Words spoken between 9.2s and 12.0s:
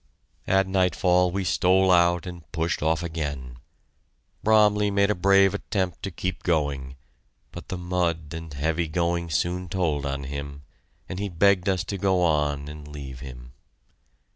soon told on him, and he begged us to